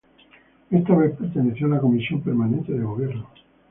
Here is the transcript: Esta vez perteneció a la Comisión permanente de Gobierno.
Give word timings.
Esta 0.71 0.95
vez 0.95 1.15
perteneció 1.15 1.67
a 1.67 1.75
la 1.75 1.79
Comisión 1.79 2.23
permanente 2.23 2.71
de 2.73 2.81
Gobierno. 2.83 3.29